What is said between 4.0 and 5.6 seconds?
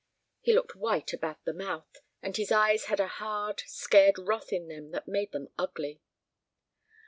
wrath in them that made them